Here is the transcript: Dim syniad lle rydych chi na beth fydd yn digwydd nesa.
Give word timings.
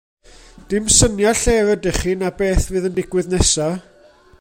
Dim 0.71 0.85
syniad 0.97 1.37
lle 1.43 1.55
rydych 1.67 2.01
chi 2.01 2.13
na 2.23 2.31
beth 2.39 2.67
fydd 2.73 2.89
yn 2.91 2.97
digwydd 2.99 3.31
nesa. 3.37 3.69